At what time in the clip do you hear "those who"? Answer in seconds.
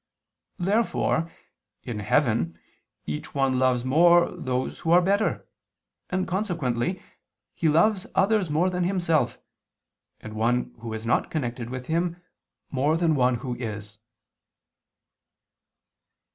4.31-4.89